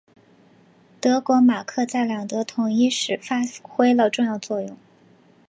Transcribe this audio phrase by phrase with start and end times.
[0.99, 4.75] 德国马克在两德统一时发挥了重要作用。